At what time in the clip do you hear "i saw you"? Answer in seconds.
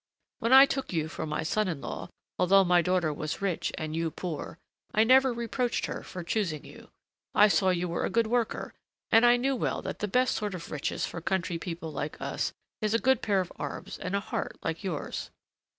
7.35-7.87